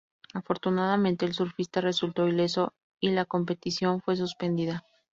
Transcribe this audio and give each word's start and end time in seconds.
Afortunadamente 0.33 1.27
el 1.27 1.35
surfista 1.35 1.79
resultó 1.79 2.27
ileso 2.27 2.73
y 2.99 3.11
la 3.11 3.25
competición 3.25 4.01
fue 4.01 4.15
suspendida. 4.15 4.83